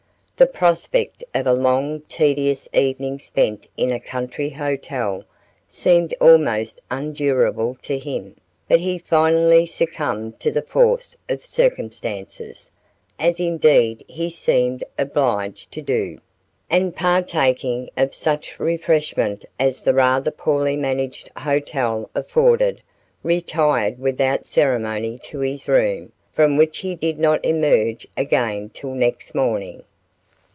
[0.37, 5.23] The prospect of a long tedious evening spent in a country hotel
[5.67, 8.35] seemed almost unendurable to him,
[8.67, 12.71] but he finally succumbed to the force of circumstances,
[13.19, 16.17] as indeed he seemed obliged to do,
[16.71, 22.81] and partaking of such refreshment as the rather poorly managed hotel afforded,
[23.21, 29.35] retired without ceremony to his room, from which he did not emerge again till next
[29.35, 29.83] morning.